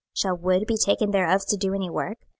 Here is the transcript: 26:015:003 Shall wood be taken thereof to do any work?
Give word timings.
26:015:003 0.15 0.19
Shall 0.23 0.37
wood 0.37 0.65
be 0.65 0.77
taken 0.77 1.11
thereof 1.11 1.45
to 1.45 1.57
do 1.57 1.75
any 1.75 1.87
work? 1.87 2.17